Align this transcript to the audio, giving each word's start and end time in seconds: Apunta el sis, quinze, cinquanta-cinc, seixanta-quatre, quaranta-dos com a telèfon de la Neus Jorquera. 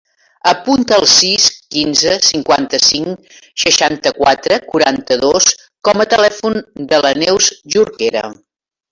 Apunta 0.51 0.95
el 0.99 1.03
sis, 1.15 1.43
quinze, 1.73 2.13
cinquanta-cinc, 2.27 3.27
seixanta-quatre, 3.63 4.57
quaranta-dos 4.71 5.51
com 5.89 6.01
a 6.01 6.07
telèfon 6.17 6.57
de 6.95 7.03
la 7.07 7.13
Neus 7.25 7.51
Jorquera. 7.77 8.25